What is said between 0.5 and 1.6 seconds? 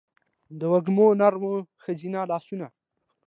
دوږمو نرم